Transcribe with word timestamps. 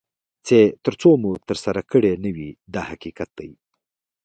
چې 0.47 0.57
تر 0.85 0.93
څو 1.01 1.09
مو 1.21 1.31
ترسره 1.47 1.81
کړي 1.91 2.11
نه 2.23 2.31
وي 2.35 2.49
دا 2.73 2.81
حقیقت 2.91 3.29
دی. 3.39 3.51